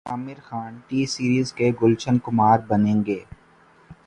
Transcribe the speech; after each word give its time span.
عامر 0.05 0.39
خان 0.43 0.71
ٹی 0.87 1.05
سیریز 1.05 1.53
کے 1.53 1.71
گلشن 1.81 2.17
کمار 2.25 2.59
بنیں 2.67 3.05
گے 3.05 3.19